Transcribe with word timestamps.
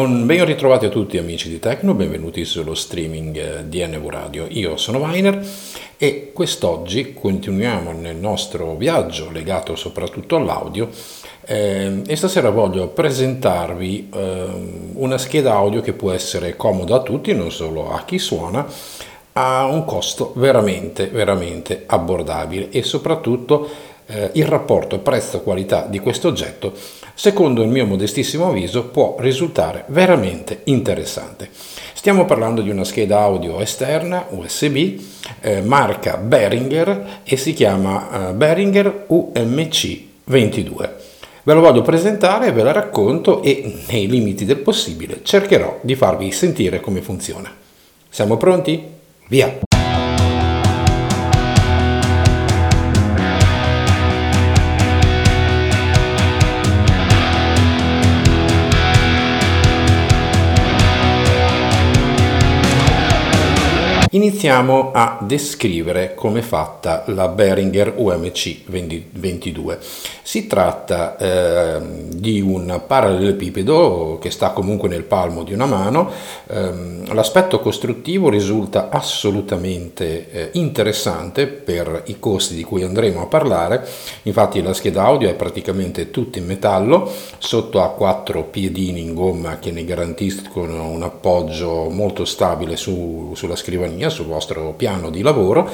un 0.00 0.24
ben 0.24 0.46
ritrovati 0.46 0.86
a 0.86 0.88
tutti 0.88 1.18
amici 1.18 1.50
di 1.50 1.58
Tecno, 1.58 1.92
benvenuti 1.92 2.46
sullo 2.46 2.74
streaming 2.74 3.36
eh, 3.36 3.68
di 3.68 3.84
NV 3.84 4.08
Radio. 4.08 4.46
Io 4.48 4.78
sono 4.78 4.98
Weiner 4.98 5.46
e 5.98 6.30
quest'oggi 6.32 7.12
continuiamo 7.12 7.92
nel 7.92 8.16
nostro 8.16 8.76
viaggio 8.76 9.30
legato 9.30 9.76
soprattutto 9.76 10.36
all'audio 10.36 10.88
eh, 11.44 12.00
e 12.06 12.16
stasera 12.16 12.48
voglio 12.48 12.88
presentarvi 12.88 14.08
eh, 14.10 14.46
una 14.94 15.18
scheda 15.18 15.52
audio 15.52 15.82
che 15.82 15.92
può 15.92 16.12
essere 16.12 16.56
comoda 16.56 16.96
a 16.96 17.02
tutti, 17.02 17.34
non 17.34 17.50
solo 17.50 17.92
a 17.92 18.02
chi 18.04 18.18
suona, 18.18 18.66
a 19.34 19.66
un 19.66 19.84
costo 19.84 20.32
veramente, 20.36 21.08
veramente 21.08 21.82
abbordabile 21.86 22.70
e 22.70 22.82
soprattutto 22.82 23.68
eh, 24.06 24.30
il 24.32 24.46
rapporto 24.46 24.98
prezzo-qualità 25.00 25.86
di 25.86 25.98
questo 25.98 26.28
oggetto 26.28 26.72
secondo 27.20 27.60
il 27.62 27.68
mio 27.68 27.84
modestissimo 27.84 28.48
avviso, 28.48 28.86
può 28.86 29.16
risultare 29.18 29.84
veramente 29.88 30.62
interessante. 30.64 31.50
Stiamo 31.92 32.24
parlando 32.24 32.62
di 32.62 32.70
una 32.70 32.82
scheda 32.82 33.20
audio 33.20 33.60
esterna 33.60 34.24
USB 34.30 34.98
eh, 35.42 35.60
marca 35.60 36.16
Behringer 36.16 37.20
e 37.22 37.36
si 37.36 37.52
chiama 37.52 38.30
eh, 38.30 38.32
Behringer 38.32 39.04
UMC 39.08 40.00
22. 40.24 40.96
Ve 41.42 41.52
lo 41.52 41.60
voglio 41.60 41.82
presentare, 41.82 42.52
ve 42.52 42.62
la 42.62 42.72
racconto 42.72 43.42
e 43.42 43.80
nei 43.90 44.08
limiti 44.08 44.46
del 44.46 44.60
possibile 44.60 45.20
cercherò 45.22 45.80
di 45.82 45.94
farvi 45.94 46.32
sentire 46.32 46.80
come 46.80 47.02
funziona. 47.02 47.54
Siamo 48.08 48.38
pronti? 48.38 48.82
Via! 49.28 49.68
Iniziamo 64.30 64.92
a 64.92 65.18
descrivere 65.22 66.14
come 66.14 66.38
è 66.38 66.42
fatta 66.42 67.02
la 67.08 67.26
Behringer 67.26 67.94
UMC 67.96 68.60
22. 69.10 69.78
Si 70.22 70.46
tratta 70.46 71.16
eh, 71.16 71.80
di 72.14 72.40
un 72.40 72.80
parallelepipedo 72.86 74.18
che 74.20 74.30
sta 74.30 74.50
comunque 74.50 74.88
nel 74.88 75.02
palmo 75.02 75.42
di 75.42 75.52
una 75.52 75.66
mano. 75.66 76.12
Eh, 76.46 76.70
l'aspetto 77.12 77.58
costruttivo 77.58 78.28
risulta 78.28 78.88
assolutamente 78.88 80.30
eh, 80.30 80.50
interessante 80.52 81.48
per 81.48 82.04
i 82.06 82.20
costi 82.20 82.54
di 82.54 82.62
cui 82.62 82.84
andremo 82.84 83.22
a 83.22 83.26
parlare. 83.26 83.84
Infatti 84.22 84.62
la 84.62 84.72
scheda 84.72 85.02
audio 85.02 85.28
è 85.28 85.34
praticamente 85.34 86.12
tutta 86.12 86.38
in 86.38 86.46
metallo, 86.46 87.10
sotto 87.38 87.82
ha 87.82 87.88
quattro 87.88 88.44
piedini 88.44 89.00
in 89.00 89.12
gomma 89.12 89.58
che 89.58 89.72
ne 89.72 89.84
garantiscono 89.84 90.86
un 90.86 91.02
appoggio 91.02 91.88
molto 91.90 92.24
stabile 92.24 92.76
su, 92.76 93.32
sulla 93.34 93.56
scrivania 93.56 94.08
sul 94.20 94.26
vostro 94.26 94.74
piano 94.76 95.10
di 95.10 95.22
lavoro. 95.22 95.68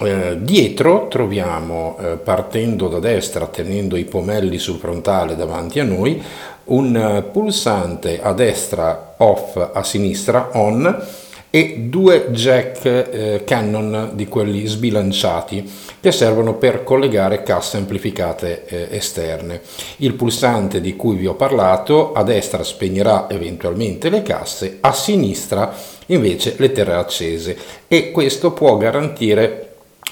Eh, 0.00 0.38
dietro 0.40 1.08
troviamo, 1.08 1.98
eh, 2.00 2.16
partendo 2.16 2.88
da 2.88 2.98
destra, 2.98 3.46
tenendo 3.46 3.96
i 3.96 4.04
pomelli 4.04 4.58
sul 4.58 4.78
frontale 4.78 5.36
davanti 5.36 5.80
a 5.80 5.84
noi, 5.84 6.22
un 6.64 6.96
eh, 6.96 7.22
pulsante 7.22 8.20
a 8.22 8.32
destra 8.32 9.14
off, 9.18 9.56
a 9.56 9.82
sinistra 9.82 10.50
on 10.52 11.06
e 11.50 11.86
due 11.88 12.28
jack 12.30 12.84
eh, 12.84 13.42
Canon 13.44 14.10
di 14.12 14.26
quelli 14.26 14.66
sbilanciati 14.66 15.68
che 16.00 16.12
servono 16.12 16.54
per 16.54 16.84
collegare 16.84 17.42
casse 17.42 17.76
amplificate 17.78 18.66
eh, 18.66 18.88
esterne. 18.90 19.62
Il 19.96 20.14
pulsante 20.14 20.80
di 20.80 20.94
cui 20.94 21.16
vi 21.16 21.26
ho 21.26 21.34
parlato 21.34 22.12
a 22.12 22.22
destra 22.22 22.62
spegnerà 22.62 23.26
eventualmente 23.30 24.10
le 24.10 24.22
casse, 24.22 24.78
a 24.80 24.92
sinistra 24.92 25.74
invece 26.06 26.54
le 26.58 26.72
terrà 26.72 26.98
accese 26.98 27.56
e 27.88 28.10
questo 28.10 28.52
può 28.52 28.76
garantire 28.76 29.64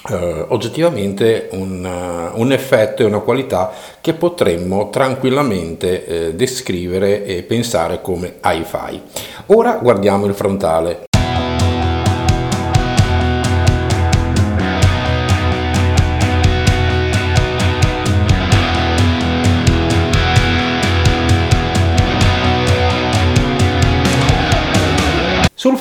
Uh, 0.08 0.44
oggettivamente 0.50 1.48
un, 1.53 1.82
uh, 1.84 2.38
un, 2.38 2.53
effetto 2.53 3.03
e 3.03 3.06
una 3.06 3.18
qualità 3.18 3.72
che 4.00 4.12
potremmo 4.12 4.88
tranquillamente 4.88 6.04
uh, 6.06 6.36
descrivere 6.36 7.24
e 7.24 7.42
pensare 7.42 8.00
come 8.03 8.34
hi-fi. 8.44 9.00
Ora 9.47 9.80
guardiamo 9.82 10.26
il 10.26 10.34
frontale. 10.34 11.06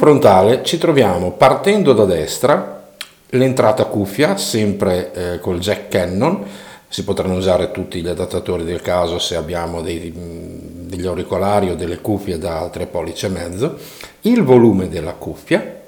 Frontale 0.05 0.61
ci 0.61 0.77
troviamo 0.77 1.31
partendo 1.31 1.91
da 1.93 2.05
destra 2.05 2.83
l'entrata 3.29 3.85
cuffia, 3.85 4.38
sempre 4.38 5.11
eh, 5.13 5.39
col 5.39 5.57
jack 5.57 5.88
Canon, 5.88 6.45
si 6.88 7.03
potranno 7.03 7.35
usare 7.35 7.71
tutti 7.71 8.03
gli 8.03 8.07
adattatori 8.07 8.63
del 8.63 8.83
caso 8.83 9.17
se 9.17 9.35
abbiamo 9.35 9.81
dei, 9.81 10.13
degli 10.13 11.07
auricolari 11.07 11.71
o 11.71 11.75
delle 11.75 12.01
cuffie 12.01 12.38
da 12.38 12.69
3 12.71 12.85
pollici 12.85 13.25
e 13.25 13.29
mezzo, 13.29 13.79
il 14.21 14.43
volume 14.43 14.89
della 14.89 15.13
cuffia, 15.13 15.81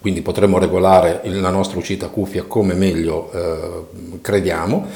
quindi 0.00 0.22
potremo 0.22 0.58
regolare 0.58 1.20
la 1.22 1.50
nostra 1.50 1.78
uscita 1.78 2.08
cuffia 2.08 2.42
come 2.42 2.74
meglio 2.74 3.30
eh, 3.32 4.18
crediamo, 4.20 4.88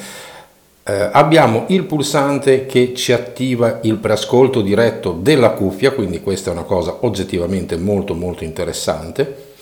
eh, 0.87 1.09
abbiamo 1.11 1.65
il 1.69 1.83
pulsante 1.85 2.67
che 2.67 2.93
ci 2.93 3.11
attiva 3.11 3.79
il 3.81 3.95
preascolto 3.95 4.61
diretto 4.61 5.17
della 5.19 5.49
cuffia, 5.49 5.91
quindi 5.91 6.21
questa 6.21 6.51
è 6.51 6.53
una 6.53 6.63
cosa 6.63 6.97
oggettivamente 7.01 7.75
molto 7.75 8.13
molto 8.13 8.43
interessante. 8.43 9.53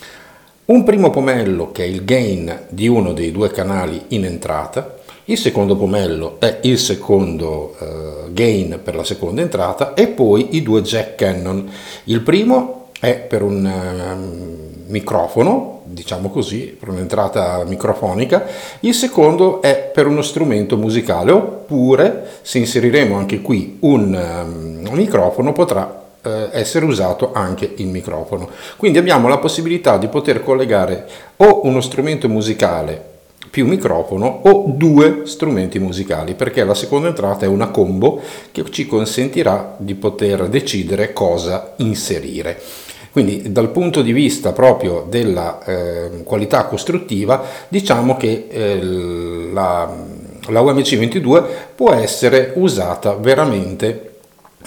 Un 0.66 0.84
primo 0.84 1.10
pomello 1.12 1.72
che 1.72 1.84
è 1.84 1.88
il 1.88 2.04
gain 2.04 2.66
di 2.68 2.88
uno 2.88 3.14
dei 3.14 3.32
due 3.32 3.52
canali 3.52 4.02
in 4.10 4.26
entrata, 4.26 4.98
il 5.26 5.38
secondo 5.38 5.78
pomello 5.78 6.42
è 6.42 6.60
il 6.64 6.78
secondo 6.78 7.78
eh, 7.80 8.34
gain 8.34 8.82
per 8.84 8.96
la 8.96 9.06
seconda 9.06 9.42
entrata 9.42 9.94
e 9.94 10.08
poi 10.08 10.58
i 10.58 10.62
due 10.62 10.82
jack 10.82 11.16
cannon. 11.16 11.72
Il 12.06 12.20
primo 12.20 12.83
è 13.04 13.16
per 13.16 13.42
un 13.42 13.66
um, 13.66 14.86
microfono 14.88 15.82
diciamo 15.84 16.30
così, 16.30 16.76
per 16.80 16.88
un'entrata 16.88 17.66
microfonica, 17.66 18.46
il 18.80 18.94
secondo 18.94 19.62
è 19.62 19.92
per 19.94 20.08
uno 20.08 20.22
strumento 20.22 20.78
musicale, 20.78 21.32
oppure 21.32 22.30
se 22.42 22.60
inseriremo 22.60 23.16
anche 23.16 23.42
qui 23.42 23.78
un, 23.82 24.84
um, 24.86 24.96
microfono 24.96 25.52
potrà 25.52 26.04
uh, 26.22 26.30
essere 26.52 26.86
usato 26.86 27.34
anche 27.34 27.74
il 27.76 27.88
microfono. 27.88 28.50
Quindi 28.78 29.00
abbiamo 29.00 29.28
la 29.28 29.38
possibilità 29.38 29.98
di 29.98 30.08
poter 30.08 30.42
collegare 30.42 31.06
o 31.36 31.66
uno 31.66 31.82
strumento 31.82 32.30
musicale 32.30 33.12
più 33.50 33.68
microfono 33.68 34.42
o 34.46 34.64
due 34.68 35.24
strumenti 35.26 35.78
musicali 35.78 36.34
perché 36.34 36.64
la 36.64 36.74
seconda 36.74 37.10
entrata 37.10 37.46
è 37.46 37.50
una 37.50 37.68
combo 37.68 38.20
che 38.52 38.64
ci 38.72 38.88
consentirà 38.88 39.76
di 39.78 39.94
poter 39.94 40.48
decidere 40.48 41.12
cosa 41.12 41.74
inserire. 41.78 42.60
Quindi 43.14 43.52
dal 43.52 43.70
punto 43.70 44.02
di 44.02 44.12
vista 44.12 44.54
proprio 44.54 45.06
della 45.08 45.64
eh, 45.64 46.24
qualità 46.24 46.66
costruttiva 46.66 47.44
diciamo 47.68 48.18
che 48.18 48.48
eh, 48.50 48.82
la, 48.82 49.88
la 50.50 50.62
UMC 50.62 50.98
22 50.98 51.44
può 51.76 51.94
essere 51.94 52.54
usata 52.56 53.14
veramente 53.14 54.16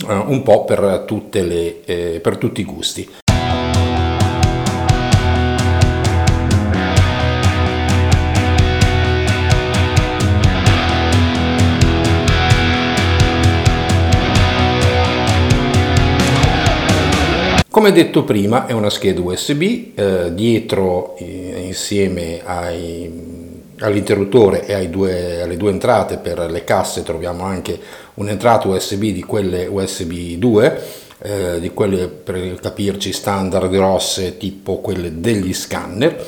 eh, 0.08 0.12
un 0.12 0.44
po' 0.44 0.64
per, 0.64 1.04
le, 1.42 1.84
eh, 1.84 2.20
per 2.20 2.36
tutti 2.36 2.60
i 2.60 2.64
gusti. 2.64 3.10
Come 17.76 17.92
detto 17.92 18.24
prima 18.24 18.64
è 18.64 18.72
una 18.72 18.88
scheda 18.88 19.20
USB, 19.20 19.90
eh, 19.94 20.32
dietro 20.32 21.14
eh, 21.18 21.64
insieme 21.66 22.40
ai, 22.42 23.60
all'interruttore 23.80 24.64
e 24.64 24.88
due, 24.88 25.42
alle 25.42 25.58
due 25.58 25.72
entrate 25.72 26.16
per 26.16 26.50
le 26.50 26.64
casse 26.64 27.02
troviamo 27.02 27.44
anche 27.44 27.78
un'entrata 28.14 28.66
USB 28.68 29.02
di 29.10 29.22
quelle 29.22 29.66
USB 29.66 30.38
2, 30.38 30.82
eh, 31.18 31.60
di 31.60 31.68
quelle 31.68 32.08
per 32.08 32.58
capirci 32.62 33.12
standard 33.12 33.70
grosse 33.70 34.38
tipo 34.38 34.78
quelle 34.78 35.20
degli 35.20 35.52
scanner 35.52 36.24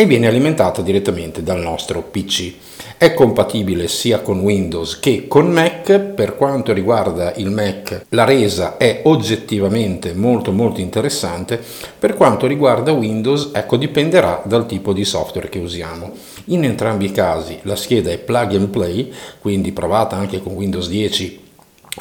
e 0.00 0.06
viene 0.06 0.28
alimentata 0.28 0.80
direttamente 0.80 1.42
dal 1.42 1.60
nostro 1.60 2.00
PC. 2.00 2.54
È 2.96 3.12
compatibile 3.12 3.86
sia 3.86 4.20
con 4.20 4.40
Windows 4.40 4.98
che 4.98 5.28
con 5.28 5.52
Mac, 5.52 5.98
per 5.98 6.36
quanto 6.36 6.72
riguarda 6.72 7.34
il 7.36 7.50
Mac 7.50 8.06
la 8.08 8.24
resa 8.24 8.78
è 8.78 9.02
oggettivamente 9.04 10.14
molto 10.14 10.52
molto 10.52 10.80
interessante, 10.80 11.60
per 11.98 12.14
quanto 12.14 12.46
riguarda 12.46 12.92
Windows 12.92 13.50
ecco 13.52 13.76
dipenderà 13.76 14.40
dal 14.46 14.64
tipo 14.64 14.94
di 14.94 15.04
software 15.04 15.50
che 15.50 15.58
usiamo. 15.58 16.12
In 16.46 16.64
entrambi 16.64 17.04
i 17.04 17.12
casi 17.12 17.58
la 17.64 17.76
scheda 17.76 18.10
è 18.10 18.16
plug 18.16 18.54
and 18.54 18.68
play, 18.68 19.12
quindi 19.38 19.70
provata 19.72 20.16
anche 20.16 20.40
con 20.40 20.54
Windows 20.54 20.88
10 20.88 21.48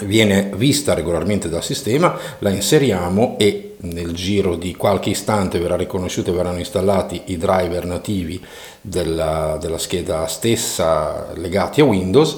viene 0.01 0.51
vista 0.55 0.93
regolarmente 0.93 1.49
dal 1.49 1.63
sistema, 1.63 2.17
la 2.39 2.49
inseriamo 2.49 3.35
e 3.37 3.75
nel 3.81 4.11
giro 4.13 4.55
di 4.55 4.75
qualche 4.75 5.09
istante 5.09 5.59
verrà 5.59 5.75
riconosciuto 5.75 6.31
e 6.31 6.33
verranno 6.33 6.59
installati 6.59 7.23
i 7.25 7.37
driver 7.37 7.85
nativi 7.85 8.43
della, 8.81 9.57
della 9.59 9.77
scheda 9.77 10.27
stessa 10.27 11.31
legati 11.35 11.81
a 11.81 11.85
Windows. 11.85 12.37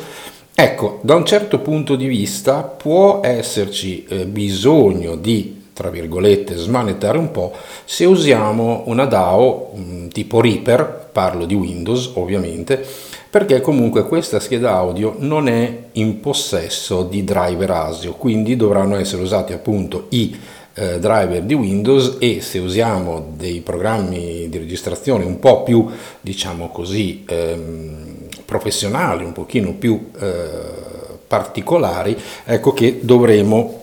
Ecco, 0.53 0.99
da 1.01 1.15
un 1.15 1.25
certo 1.25 1.59
punto 1.59 1.95
di 1.95 2.07
vista 2.07 2.61
può 2.61 3.21
esserci 3.23 4.05
eh, 4.05 4.25
bisogno 4.25 5.15
di 5.15 5.59
tra 5.73 5.89
virgolette 5.89 6.57
smanettare 6.57 7.17
un 7.17 7.31
po' 7.31 7.53
se 7.85 8.05
usiamo 8.05 8.83
una 8.85 9.05
DAO 9.05 9.71
mm, 9.75 10.07
tipo 10.09 10.41
Reaper, 10.41 11.09
parlo 11.11 11.45
di 11.45 11.55
Windows 11.55 12.11
ovviamente, 12.15 12.85
perché 13.31 13.61
comunque 13.61 14.03
questa 14.03 14.41
scheda 14.41 14.73
audio 14.73 15.15
non 15.19 15.47
è 15.47 15.83
in 15.93 16.19
possesso 16.19 17.03
di 17.03 17.23
driver 17.23 17.71
ASIO, 17.71 18.15
quindi 18.15 18.57
dovranno 18.57 18.97
essere 18.97 19.21
usati 19.21 19.53
appunto 19.53 20.07
i 20.09 20.37
eh, 20.73 20.99
driver 20.99 21.41
di 21.41 21.53
Windows 21.53 22.17
e 22.19 22.41
se 22.41 22.59
usiamo 22.59 23.31
dei 23.37 23.61
programmi 23.61 24.49
di 24.49 24.57
registrazione 24.57 25.23
un 25.23 25.39
po' 25.39 25.63
più, 25.63 25.87
diciamo 26.19 26.71
così, 26.71 27.23
ehm, 27.25 28.27
professionali, 28.43 29.23
un 29.23 29.31
pochino 29.31 29.75
più 29.75 30.11
eh, 30.19 30.49
particolari, 31.25 32.17
ecco 32.43 32.73
che 32.73 32.99
dovremo 33.01 33.80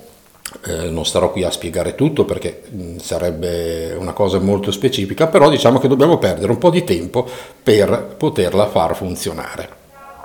eh, 0.65 0.91
non 0.91 1.05
starò 1.05 1.31
qui 1.31 1.45
a 1.45 1.51
spiegare 1.51 1.95
tutto 1.95 2.25
perché 2.25 2.63
mm, 2.73 2.97
sarebbe 2.99 3.95
una 3.99 4.13
cosa 4.13 4.39
molto 4.39 4.71
specifica, 4.71 5.27
però 5.27 5.49
diciamo 5.49 5.79
che 5.79 5.89
dobbiamo 5.89 6.19
perdere 6.19 6.51
un 6.51 6.59
po' 6.59 6.71
di 6.71 6.85
tempo 6.85 7.29
per 7.63 8.15
poterla 8.17 8.67
far 8.69 8.95
funzionare. 8.97 9.77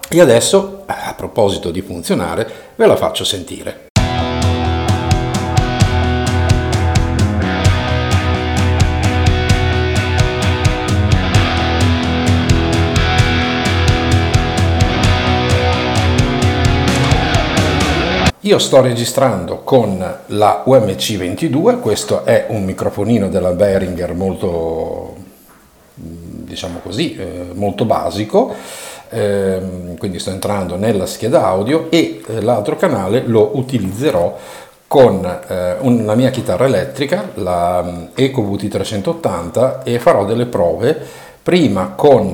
E 0.09 0.19
adesso, 0.19 0.83
a 0.85 1.13
proposito 1.15 1.71
di 1.71 1.81
funzionare, 1.81 2.51
ve 2.75 2.85
la 2.85 2.95
faccio 2.95 3.23
sentire. 3.23 3.91
Io 18.45 18.59
sto 18.59 18.81
registrando 18.81 19.59
con 19.59 20.05
la 20.25 20.63
UMC22, 20.67 21.79
questo 21.79 22.25
è 22.25 22.47
un 22.49 22.65
microfonino 22.65 23.29
della 23.29 23.51
Behringer 23.51 24.13
molto, 24.13 25.15
diciamo 25.93 26.79
così, 26.79 27.15
eh, 27.15 27.51
molto 27.53 27.85
basico, 27.85 28.53
ehm, 29.07 29.95
quindi 29.97 30.19
sto 30.19 30.31
entrando 30.31 30.75
nella 30.75 31.05
scheda 31.05 31.45
audio 31.45 31.89
e 31.89 32.21
eh, 32.27 32.41
l'altro 32.41 32.75
canale 32.75 33.23
lo 33.25 33.51
utilizzerò 33.53 34.37
con 34.87 35.23
eh, 35.23 35.77
la 36.03 36.15
mia 36.15 36.29
chitarra 36.29 36.65
elettrica, 36.65 37.29
la 37.35 37.81
mm, 37.81 38.05
Eco 38.13 38.41
VT380 38.41 39.83
e 39.83 39.99
farò 39.99 40.25
delle 40.25 40.47
prove. 40.47 40.99
Prima 41.41 41.93
con 41.95 42.33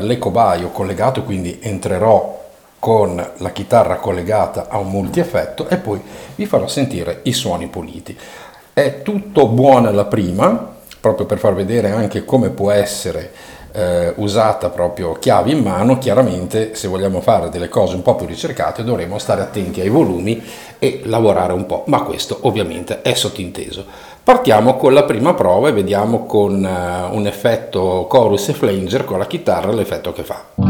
l'Ecobaio 0.00 0.68
collegato, 0.68 1.24
quindi 1.24 1.58
entrerò 1.60 2.38
con 2.78 3.24
la 3.36 3.50
chitarra 3.50 3.96
collegata 3.96 4.66
a 4.68 4.78
un 4.78 4.90
multi-effetto 4.90 5.68
e 5.68 5.76
poi 5.76 6.00
vi 6.34 6.46
farò 6.46 6.66
sentire 6.66 7.20
i 7.22 7.32
suoni 7.32 7.66
puliti. 7.66 8.16
È 8.72 9.02
tutto 9.02 9.48
buono 9.48 9.90
la 9.90 10.04
prima, 10.04 10.76
proprio 11.00 11.26
per 11.26 11.38
far 11.38 11.54
vedere 11.54 11.90
anche 11.90 12.24
come 12.24 12.50
può 12.50 12.70
essere 12.70 13.32
eh, 13.72 14.12
usata 14.16 14.70
proprio 14.70 15.12
chiave 15.14 15.50
in 15.50 15.62
mano, 15.62 15.98
chiaramente 15.98 16.74
se 16.74 16.88
vogliamo 16.88 17.20
fare 17.20 17.48
delle 17.48 17.68
cose 17.68 17.94
un 17.94 18.02
po' 18.02 18.14
più 18.14 18.26
ricercate 18.26 18.84
dovremo 18.84 19.18
stare 19.18 19.42
attenti 19.42 19.80
ai 19.80 19.88
volumi 19.88 20.42
e 20.78 21.02
lavorare 21.04 21.52
un 21.52 21.66
po', 21.66 21.84
ma 21.86 22.02
questo 22.02 22.38
ovviamente 22.42 23.02
è 23.02 23.14
sottinteso. 23.14 23.84
Partiamo 24.22 24.76
con 24.76 24.92
la 24.92 25.04
prima 25.04 25.34
prova 25.34 25.68
e 25.68 25.72
vediamo 25.72 26.26
con 26.26 26.62
uh, 26.62 27.16
un 27.16 27.26
effetto 27.26 28.06
chorus 28.08 28.50
e 28.50 28.52
flanger 28.52 29.04
con 29.04 29.18
la 29.18 29.26
chitarra 29.26 29.72
l'effetto 29.72 30.12
che 30.12 30.22
fa. 30.22 30.67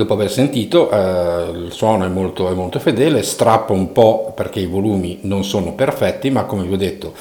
Dopo 0.00 0.14
aver 0.14 0.30
sentito, 0.30 0.90
eh, 0.90 1.50
il 1.50 1.72
suono 1.72 2.04
è 2.04 2.08
molto, 2.08 2.48
è 2.48 2.54
molto 2.54 2.78
fedele, 2.78 3.22
strappa 3.22 3.72
un 3.72 3.92
po' 3.92 4.32
perché 4.34 4.60
i 4.60 4.66
volumi 4.66 5.18
non 5.22 5.44
sono 5.44 5.74
perfetti, 5.74 6.30
ma 6.30 6.44
come 6.44 6.64
vi 6.64 6.72
ho 6.72 6.78
detto 6.78 7.12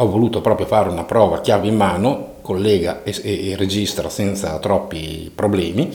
ho 0.00 0.08
voluto 0.08 0.40
proprio 0.40 0.66
fare 0.66 0.88
una 0.88 1.02
prova 1.02 1.40
chiave 1.40 1.66
in 1.66 1.74
mano, 1.74 2.36
collega 2.40 3.02
e, 3.02 3.14
e, 3.22 3.50
e 3.50 3.56
registra 3.56 4.08
senza 4.08 4.58
troppi 4.58 5.30
problemi. 5.34 5.92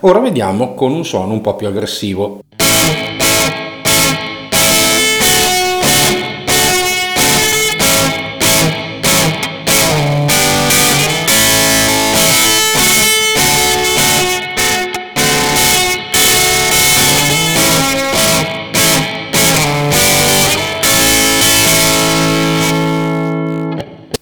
Ora 0.00 0.18
vediamo 0.18 0.74
con 0.74 0.92
un 0.92 1.04
suono 1.04 1.32
un 1.32 1.40
po' 1.40 1.54
più 1.54 1.68
aggressivo. 1.68 2.42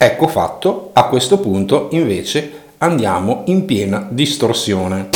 Ecco 0.04 0.26
fatto, 0.26 0.90
a 0.94 1.06
questo 1.06 1.38
punto 1.38 1.86
invece 1.92 2.62
andiamo 2.78 3.44
in 3.46 3.64
piena 3.64 4.04
distorsione. 4.10 5.10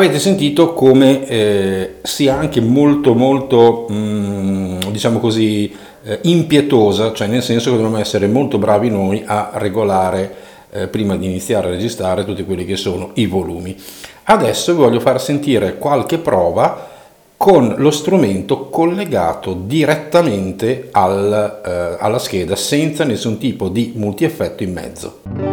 Avete 0.00 0.18
sentito 0.18 0.72
come 0.72 1.26
eh, 1.28 1.96
sia 2.00 2.38
anche 2.38 2.62
molto 2.62 3.12
molto 3.14 3.84
mh, 3.86 3.94
mm, 3.94 4.80
diciamo 4.92 5.18
così 5.18 5.70
eh, 6.04 6.20
impietosa, 6.22 7.12
cioè 7.12 7.26
nel 7.26 7.42
senso 7.42 7.68
che 7.68 7.76
dobbiamo 7.76 7.98
essere 7.98 8.26
molto 8.26 8.56
bravi 8.56 8.88
noi 8.88 9.22
a 9.26 9.50
regolare 9.52 10.34
eh, 10.70 10.88
prima 10.88 11.18
di 11.18 11.26
iniziare 11.26 11.66
a 11.66 11.70
registrare 11.72 12.24
tutti 12.24 12.46
quelli 12.46 12.64
che 12.64 12.76
sono 12.76 13.10
i 13.16 13.26
volumi. 13.26 13.76
Adesso 14.22 14.72
vi 14.72 14.78
voglio 14.78 15.00
far 15.00 15.20
sentire 15.20 15.76
qualche 15.76 16.16
prova 16.16 16.88
con 17.36 17.74
lo 17.76 17.90
strumento 17.90 18.70
collegato 18.70 19.52
direttamente 19.52 20.88
al, 20.92 21.60
eh, 21.62 21.96
alla 22.00 22.18
scheda 22.18 22.56
senza 22.56 23.04
nessun 23.04 23.36
tipo 23.36 23.68
di 23.68 23.92
multieffetto 23.96 24.62
in 24.62 24.72
mezzo. 24.72 25.49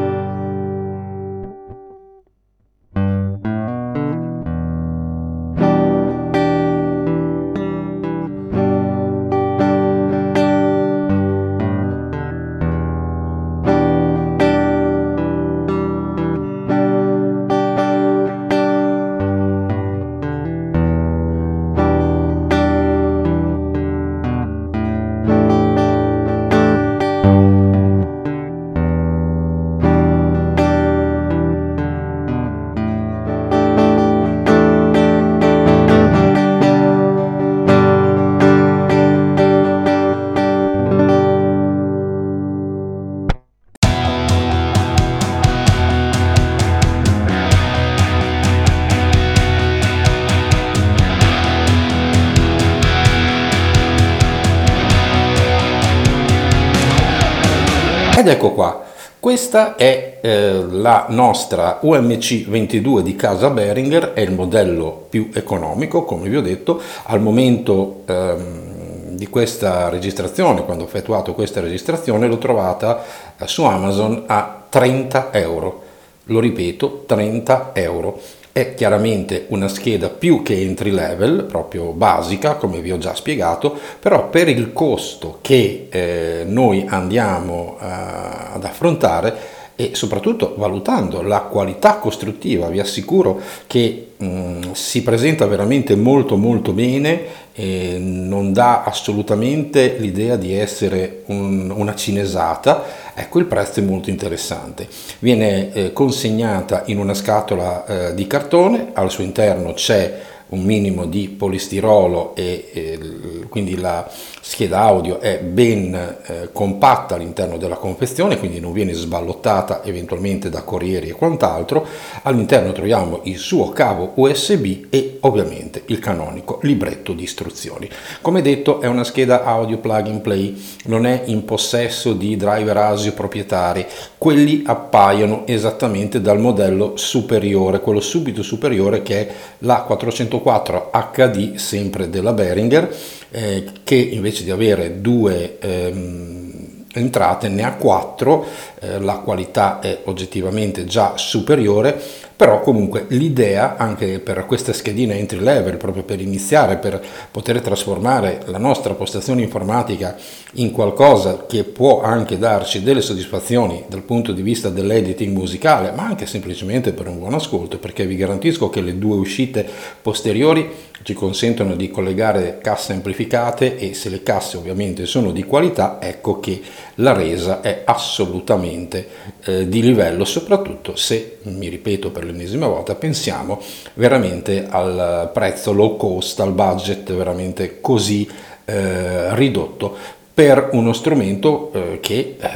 Questa 59.58 59.76
è 59.76 60.20
eh, 60.22 60.66
la 60.70 61.08
nostra 61.10 61.80
UMC 61.82 62.48
22 62.48 63.02
di 63.02 63.16
casa 63.16 63.50
Behringer, 63.50 64.14
è 64.14 64.20
il 64.20 64.32
modello 64.32 65.08
più 65.10 65.32
economico, 65.34 66.04
come 66.04 66.30
vi 66.30 66.36
ho 66.36 66.42
detto, 66.42 66.80
al 67.06 67.20
momento 67.22 68.04
ehm, 68.06 69.16
di 69.16 69.28
questa 69.30 69.90
registrazione, 69.90 70.64
quando 70.64 70.84
ho 70.84 70.86
effettuato 70.86 71.34
questa 71.34 71.60
registrazione, 71.60 72.28
l'ho 72.28 72.38
trovata 72.38 73.04
eh, 73.36 73.48
su 73.48 73.64
Amazon 73.64 74.26
a 74.28 74.66
30 74.70 75.34
euro. 75.34 75.82
Lo 76.26 76.40
ripeto, 76.40 77.06
30 77.08 77.72
euro. 77.74 78.20
È 78.58 78.74
chiaramente 78.74 79.46
una 79.50 79.68
scheda 79.68 80.10
più 80.10 80.42
che 80.42 80.60
entry 80.60 80.90
level, 80.90 81.44
proprio 81.44 81.92
basica, 81.92 82.56
come 82.56 82.80
vi 82.80 82.92
ho 82.92 82.98
già 82.98 83.14
spiegato, 83.14 83.78
però 84.00 84.30
per 84.30 84.50
il 84.50 84.74
costo 84.74 85.38
che 85.44 85.90
eh, 85.92 86.44
noi 86.44 86.84
andiamo 86.88 87.78
eh, 87.80 87.86
ad 87.86 88.64
affrontare 88.64 89.57
e 89.80 89.92
soprattutto 89.94 90.56
valutando 90.58 91.22
la 91.22 91.42
qualità 91.42 91.98
costruttiva, 91.98 92.68
vi 92.68 92.80
assicuro 92.80 93.40
che 93.68 94.14
mh, 94.18 94.26
mm, 94.26 94.62
si 94.72 95.04
presenta 95.04 95.46
veramente 95.46 95.96
molto 95.96 96.36
molto 96.36 96.74
bene 96.74 97.46
e 97.54 97.98
non 98.00 98.54
dà 98.54 98.84
assolutamente 98.84 99.98
l'idea 100.00 100.36
di 100.36 100.52
essere 100.56 101.22
un, 101.28 101.72
una 101.76 101.94
cinesata, 101.94 102.86
ecco 103.14 103.38
il 103.38 103.46
prezzo 103.46 103.80
è 103.80 103.84
molto 103.84 104.10
interessante. 104.10 104.88
Viene 105.20 105.72
eh, 105.72 105.94
consegnata 105.94 106.82
in 106.88 106.98
una 106.98 107.14
scatola 107.14 107.86
eh, 107.86 108.16
di 108.16 108.26
cartone, 108.26 108.90
al 108.94 109.12
suo 109.12 109.24
interno 109.24 109.74
c'è 109.74 110.22
un 110.50 110.64
minimo 110.64 111.06
di 111.06 111.28
polistirolo 111.28 112.36
e, 112.36 112.70
e 112.74 113.00
quindi 113.48 113.78
la 113.78 114.10
scheda 114.48 114.80
audio 114.80 115.20
è 115.20 115.40
ben 115.40 115.94
eh, 115.94 116.50
compatta 116.54 117.16
all'interno 117.16 117.58
della 117.58 117.76
confezione, 117.76 118.40
quindi 118.40 118.62
non 118.62 118.72
viene 118.72 118.94
sballottata 118.94 119.84
eventualmente 119.84 120.50
da 120.50 120.64
corrieri 120.64 121.10
e 121.10 121.12
quant'altro. 121.12 121.86
All'interno 122.24 122.72
troviamo 122.72 123.20
il 123.24 123.40
suo 123.40 123.72
cavo 123.72 124.14
USB 124.16 124.86
e 124.90 125.18
ovviamente 125.22 125.84
il 125.88 126.00
canonico 126.00 126.60
libretto 126.62 127.12
di 127.12 127.24
istruzioni. 127.24 127.90
Come 128.22 128.42
detto 128.42 128.80
è 128.80 128.88
una 128.88 129.04
scheda 129.04 129.44
audio 129.44 129.80
plug 129.80 130.08
and 130.08 130.22
play, 130.22 130.56
non 130.86 131.06
è 131.06 131.24
in 131.26 131.44
possesso 131.44 132.14
di 132.14 132.38
driver 132.38 132.78
ASIO 132.78 133.12
proprietari, 133.12 133.86
quelli 134.18 134.64
appaiono 134.66 135.46
esattamente 135.46 136.22
dal 136.22 136.40
modello 136.40 136.96
superiore, 136.96 137.82
quello 137.82 138.00
subito 138.00 138.42
superiore 138.44 139.02
che 139.02 139.28
è 139.28 139.34
la 139.60 139.82
404 139.82 140.92
HD 141.14 141.56
sempre 141.56 142.10
della 142.10 142.32
Behringer 142.32 142.96
eh, 143.30 143.66
che 143.84 143.96
invece 143.96 144.37
di 144.44 144.52
avere 144.52 145.02
due 145.02 145.58
ehm, 145.60 146.86
entrate 146.94 147.48
ne 147.50 147.64
ha 147.64 147.74
quattro, 147.74 148.46
eh, 148.80 149.00
la 149.00 149.18
qualità 149.18 149.80
è 149.80 150.02
oggettivamente 150.06 150.86
già 150.86 151.14
superiore, 151.16 152.02
però 152.38 152.62
comunque 152.62 153.06
l'idea 153.10 153.78
anche 153.78 154.20
per 154.20 154.46
questa 154.46 154.72
schedina 154.72 155.16
entry 155.16 155.40
level, 155.40 155.78
proprio 155.78 156.04
per 156.04 156.22
iniziare, 156.22 156.78
per 156.78 157.04
poter 157.32 157.62
trasformare 157.62 158.42
la 158.46 158.60
nostra 158.60 158.94
postazione 158.94 159.42
informatica 159.42 160.16
in 160.54 160.70
qualcosa 160.70 161.46
che 161.48 161.64
può 161.64 162.04
anche 162.04 162.38
darci 162.38 162.84
delle 162.84 163.02
soddisfazioni 163.02 163.86
dal 163.88 164.04
punto 164.04 164.34
di 164.34 164.44
vista 164.44 164.70
dell'editing 164.70 165.36
musicale, 165.36 165.92
ma 165.92 166.06
anche 166.06 166.28
semplicemente 166.28 166.94
per 166.94 167.08
un 167.08 167.18
buon 167.18 167.34
ascolto, 167.34 167.80
perché 167.80 168.06
vi 168.06 168.16
garantisco 168.16 168.70
che 168.70 168.82
le 168.82 169.00
due 169.00 169.18
uscite 169.18 169.68
posteriori 170.00 170.70
ci 171.02 171.14
consentono 171.14 171.76
di 171.76 171.90
collegare 171.90 172.60
casse 172.62 172.94
amplificate 172.94 173.78
e 173.78 173.94
se 173.94 174.10
le 174.10 174.22
casse 174.24 174.58
ovviamente 174.58 175.06
sono 175.06 175.32
di 175.32 175.44
qualità, 175.44 176.00
ecco 176.02 176.40
che 176.40 176.62
la 176.96 177.14
resa 177.14 177.62
è 177.62 177.84
assolutamente 177.86 179.08
eh, 179.44 179.68
di 179.68 179.82
livello, 179.82 180.26
soprattutto 180.26 180.96
se, 180.96 181.38
mi 181.44 181.70
ripeto 181.70 182.12
per 182.12 182.26
l'ennesima 182.28 182.68
volta, 182.68 182.96
pensiamo 182.96 183.62
veramente 183.96 184.68
al 184.70 185.32
prezzo 185.34 185.74
low 185.74 185.98
cost, 185.98 186.40
al 186.40 186.54
budget 186.54 187.12
veramente 187.14 187.82
così 187.82 188.30
eh, 188.66 189.34
ridotto 189.36 189.96
per 190.34 190.70
uno 190.74 190.94
strumento 190.94 191.72
eh, 191.74 192.00
che 192.00 192.38
eh, 192.40 192.50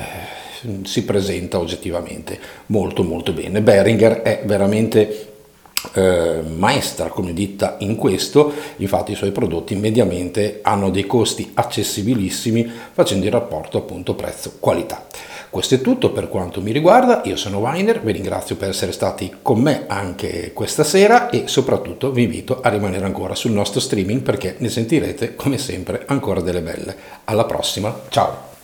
si 0.83 1.03
presenta 1.03 1.57
oggettivamente 1.57 2.39
molto 2.67 3.03
molto 3.03 3.31
bene. 3.33 3.61
Behringer 3.61 4.21
è 4.21 4.41
veramente 4.45 5.29
eh, 5.93 6.41
maestra 6.45 7.07
come 7.07 7.33
ditta 7.33 7.77
in 7.79 7.95
questo, 7.95 8.53
infatti 8.77 9.13
i 9.13 9.15
suoi 9.15 9.31
prodotti 9.31 9.75
mediamente 9.75 10.59
hanno 10.61 10.89
dei 10.91 11.07
costi 11.07 11.51
accessibilissimi 11.53 12.69
facendo 12.91 13.25
il 13.25 13.31
rapporto 13.31 13.79
appunto 13.79 14.13
prezzo-qualità. 14.13 15.07
Questo 15.51 15.75
è 15.75 15.81
tutto 15.81 16.13
per 16.13 16.29
quanto 16.29 16.61
mi 16.61 16.71
riguarda, 16.71 17.23
io 17.25 17.35
sono 17.35 17.57
Weiner, 17.57 18.01
vi 18.01 18.13
ringrazio 18.13 18.55
per 18.55 18.69
essere 18.69 18.93
stati 18.93 19.35
con 19.41 19.59
me 19.59 19.83
anche 19.85 20.53
questa 20.53 20.85
sera 20.85 21.29
e 21.29 21.49
soprattutto 21.49 22.11
vi 22.11 22.23
invito 22.23 22.61
a 22.61 22.69
rimanere 22.69 23.03
ancora 23.03 23.35
sul 23.35 23.51
nostro 23.51 23.81
streaming 23.81 24.21
perché 24.21 24.55
ne 24.59 24.69
sentirete 24.69 25.35
come 25.35 25.57
sempre 25.57 26.03
ancora 26.07 26.39
delle 26.39 26.61
belle. 26.61 26.95
Alla 27.25 27.43
prossima, 27.43 27.93
ciao! 28.07 28.50